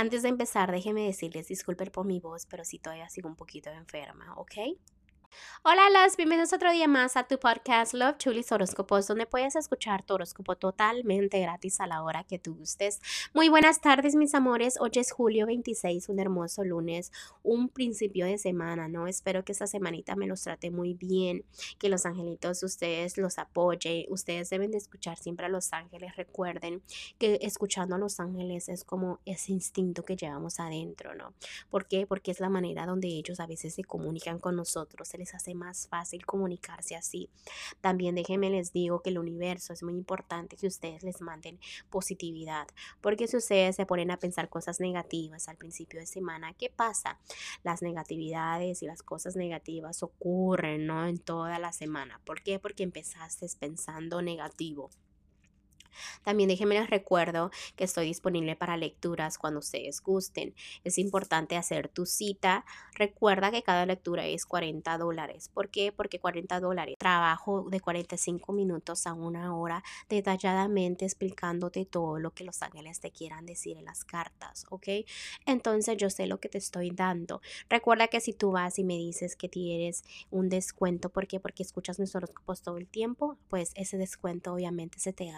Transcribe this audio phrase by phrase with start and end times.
[0.00, 3.68] Antes de empezar, déjenme decirles disculpen por mi voz, pero sí todavía sigo un poquito
[3.68, 4.54] enferma, ¿ok?
[5.62, 10.02] Hola, las bienvenidos otro día más a tu podcast Love Chulis Horóscopos, donde puedes escuchar
[10.02, 12.98] tu horóscopo totalmente gratis a la hora que tú gustes.
[13.34, 14.78] Muy buenas tardes, mis amores.
[14.80, 17.12] Hoy es julio 26, un hermoso lunes,
[17.42, 19.06] un principio de semana, ¿no?
[19.06, 21.44] Espero que esta semanita me los trate muy bien,
[21.78, 24.06] que los angelitos ustedes los apoyen.
[24.08, 26.16] Ustedes deben de escuchar siempre a los ángeles.
[26.16, 26.82] Recuerden
[27.18, 31.34] que escuchando a los ángeles es como ese instinto que llevamos adentro, ¿no?
[31.68, 32.06] ¿Por qué?
[32.06, 35.86] Porque es la manera donde ellos a veces se comunican con nosotros, les hace más
[35.86, 37.30] fácil comunicarse así.
[37.80, 41.60] También déjenme les digo que el universo es muy importante que ustedes les manden
[41.90, 42.66] positividad,
[43.00, 47.18] porque si ustedes se ponen a pensar cosas negativas al principio de semana, ¿qué pasa?
[47.62, 51.06] Las negatividades y las cosas negativas ocurren, ¿no?
[51.06, 52.20] En toda la semana.
[52.24, 52.58] ¿Por qué?
[52.58, 54.90] Porque empezaste pensando negativo.
[56.22, 60.54] También déjenme les recuerdo que estoy disponible para lecturas cuando ustedes gusten.
[60.84, 62.64] Es importante hacer tu cita.
[62.94, 65.50] Recuerda que cada lectura es 40 dólares.
[65.52, 65.92] ¿Por qué?
[65.92, 66.96] Porque 40 dólares.
[66.98, 73.10] Trabajo de 45 minutos a una hora detalladamente explicándote todo lo que los ángeles te
[73.10, 74.88] quieran decir en las cartas, ¿ok?
[75.46, 77.40] Entonces yo sé lo que te estoy dando.
[77.68, 81.40] Recuerda que si tú vas y me dices que tienes un descuento, ¿por qué?
[81.40, 85.30] Porque escuchas mis horóscopos todo el tiempo, pues ese descuento obviamente se te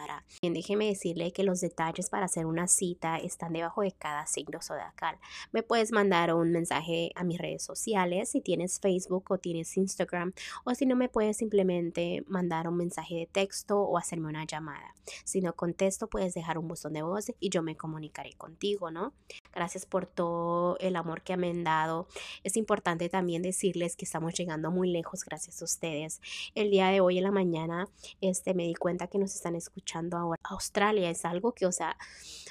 [0.42, 4.60] dará déjeme decirle que los detalles para hacer una cita están debajo de cada signo
[4.60, 5.16] zodiacal.
[5.52, 10.32] Me puedes mandar un mensaje a mis redes sociales si tienes Facebook o tienes Instagram
[10.64, 14.94] o si no me puedes simplemente mandar un mensaje de texto o hacerme una llamada.
[15.24, 19.12] Si no contesto puedes dejar un buzón de voz y yo me comunicaré contigo, ¿no?
[19.52, 22.08] Gracias por todo el amor que me han dado.
[22.42, 26.20] Es importante también decirles que estamos llegando muy lejos gracias a ustedes.
[26.54, 27.88] El día de hoy en la mañana
[28.20, 31.96] este me di cuenta que nos están escuchando ahora Australia es algo que, o sea,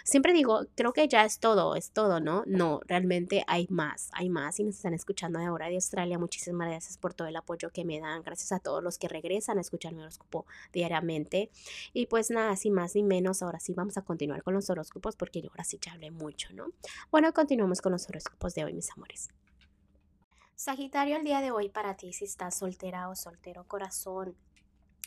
[0.03, 2.43] siempre digo, creo que ya es todo, es todo, ¿no?
[2.45, 6.17] No, realmente hay más, hay más y nos están escuchando de ahora de Australia.
[6.17, 9.57] Muchísimas gracias por todo el apoyo que me dan, gracias a todos los que regresan
[9.57, 11.49] a escuchar mi horóscopo diariamente.
[11.93, 15.15] Y pues nada, sin más ni menos, ahora sí vamos a continuar con los horóscopos
[15.15, 16.67] porque yo ahora sí ya hablé mucho, ¿no?
[17.11, 19.29] Bueno, continuamos con los horóscopos de hoy, mis amores.
[20.55, 24.35] Sagitario, el día de hoy para ti, si estás soltera o soltero corazón,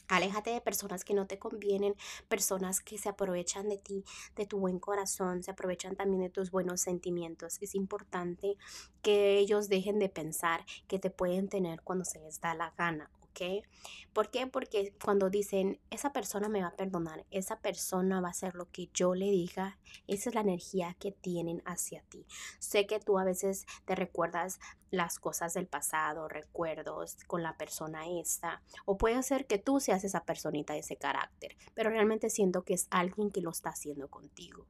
[0.09, 1.95] Aléjate de personas que no te convienen,
[2.29, 4.05] personas que se aprovechan de ti,
[4.37, 7.59] de tu buen corazón, se aprovechan también de tus buenos sentimientos.
[7.61, 8.57] Es importante
[9.03, 13.11] que ellos dejen de pensar que te pueden tener cuando se les da la gana
[13.35, 13.65] ¿ok?
[14.13, 14.47] ¿Por qué?
[14.47, 18.71] Porque cuando dicen, esa persona me va a perdonar, esa persona va a hacer lo
[18.71, 22.27] que yo le diga, esa es la energía que tienen hacia ti.
[22.61, 28.09] Sé que tú a veces te recuerdas las cosas del pasado, recuerdos con la persona
[28.09, 32.63] esta, o puede ser que tú seas esa personita de ese carácter, pero realmente siento
[32.63, 34.67] que es alguien que lo está haciendo contigo.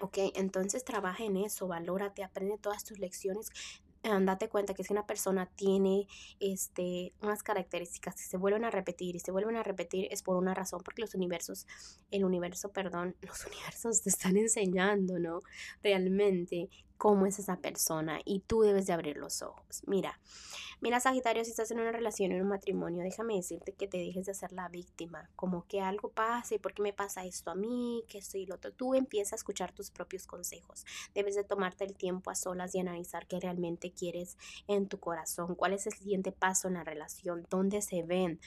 [0.00, 3.50] Ok, entonces trabaja en eso, valórate, aprende todas tus lecciones
[4.02, 6.06] date cuenta que si una persona tiene
[6.40, 10.36] este, unas características que se vuelven a repetir y se vuelven a repetir es por
[10.36, 11.66] una razón, porque los universos,
[12.10, 15.42] el universo, perdón, los universos te están enseñando, ¿no?
[15.82, 19.82] Realmente cómo es esa persona y tú debes de abrir los ojos.
[19.86, 20.20] Mira,
[20.80, 24.26] mira Sagitario, si estás en una relación, en un matrimonio, déjame decirte que te dejes
[24.26, 28.04] de ser la víctima, como que algo pase, ¿por qué me pasa esto a mí?
[28.08, 28.72] Que estoy lo otro.
[28.72, 30.84] Tú empiezas a escuchar tus propios consejos.
[31.14, 34.36] Debes de tomarte el tiempo a solas y analizar qué realmente quieres
[34.66, 38.40] en tu corazón, cuál es el siguiente paso en la relación, dónde se ven.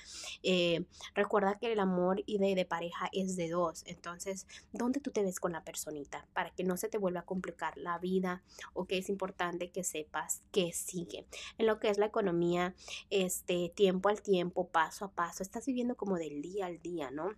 [0.44, 0.85] Eh,
[1.16, 5.39] recuerda que el amor y de pareja es de dos, entonces, ¿dónde tú te ves
[5.39, 6.25] con la personita?
[6.33, 8.41] Para que no se te vuelva a complicar la vida
[8.74, 11.25] o que es importante que sepas que sigue.
[11.57, 12.75] En lo que es la economía,
[13.09, 17.35] este tiempo al tiempo, paso a paso, estás viviendo como del día al día, ¿no?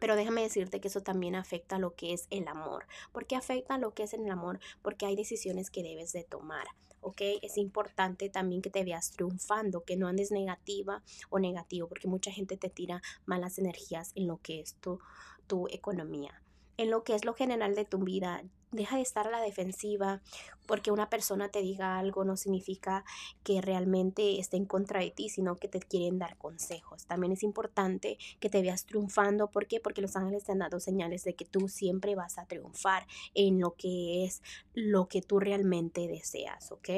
[0.00, 2.86] Pero déjame decirte que eso también afecta a lo que es el amor.
[3.12, 4.60] ¿Por qué afecta a lo que es el amor?
[4.82, 6.66] Porque hay decisiones que debes de tomar.
[7.00, 7.20] ¿ok?
[7.42, 12.30] Es importante también que te veas triunfando, que no andes negativa o negativo, porque mucha
[12.30, 14.98] gente te tira malas energías en lo que es tu,
[15.46, 16.42] tu economía.
[16.76, 20.20] En lo que es lo general de tu vida, deja de estar a la defensiva
[20.68, 23.02] porque una persona te diga algo no significa
[23.42, 27.06] que realmente esté en contra de ti, sino que te quieren dar consejos.
[27.06, 29.48] También es importante que te veas triunfando.
[29.50, 29.80] ¿Por qué?
[29.80, 33.60] Porque los ángeles te han dado señales de que tú siempre vas a triunfar en
[33.60, 34.42] lo que es
[34.74, 36.88] lo que tú realmente deseas, ¿ok?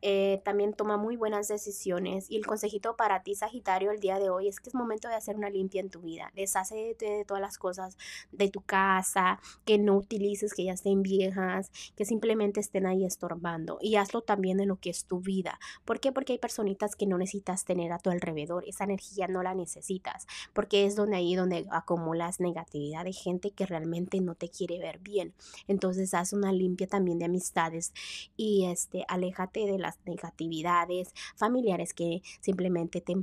[0.00, 4.30] Eh, también toma muy buenas decisiones y el consejito para ti, Sagitario, el día de
[4.30, 6.32] hoy es que es momento de hacer una limpia en tu vida.
[6.34, 7.96] Deshace de, de todas las cosas
[8.32, 13.78] de tu casa que no utilices, que ya estén viejas, que simplemente estén ahí estorbando.
[13.80, 15.58] Y hazlo también en lo que es tu vida.
[15.84, 16.12] ¿Por qué?
[16.12, 18.64] Porque hay personitas que no necesitas tener a tu alrededor.
[18.66, 20.26] Esa energía no la necesitas.
[20.52, 24.98] Porque es donde ahí donde acumulas negatividad de gente que realmente no te quiere ver
[24.98, 25.34] bien.
[25.66, 27.92] Entonces haz una limpia también de amistades
[28.36, 33.16] y este, aléjate de las negatividades familiares que simplemente te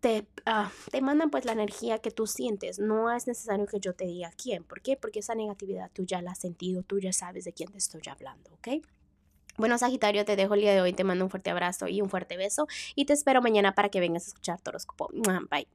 [0.00, 2.78] te, ah, te mandan pues la energía que tú sientes.
[2.78, 4.64] No es necesario que yo te diga quién.
[4.64, 4.96] ¿Por qué?
[4.96, 8.02] Porque esa negatividad tú ya la has sentido, tú ya sabes de quién te estoy
[8.10, 8.84] hablando, ¿ok?
[9.56, 10.92] Bueno, Sagitario, te dejo el día de hoy.
[10.92, 12.68] Te mando un fuerte abrazo y un fuerte beso.
[12.94, 15.10] Y te espero mañana para que vengas a escuchar Toroscopo.
[15.50, 15.66] Bye.